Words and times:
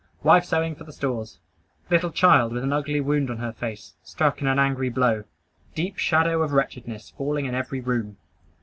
Wife 0.23 0.45
sewing 0.45 0.73
for 0.73 0.83
the 0.83 0.91
stores. 0.91 1.37
Little 1.91 2.09
child 2.09 2.53
with 2.53 2.63
an 2.63 2.73
ugly 2.73 2.99
wound 2.99 3.29
on 3.29 3.37
her 3.37 3.51
face, 3.51 3.93
struck 4.01 4.41
in 4.41 4.47
an 4.47 4.57
angry 4.57 4.89
blow. 4.89 5.25
Deep 5.75 5.99
shadow 5.99 6.41
of 6.41 6.53
wretchedness 6.53 7.11
falling 7.11 7.45
in 7.45 7.53
every 7.53 7.81
room. 7.81 8.17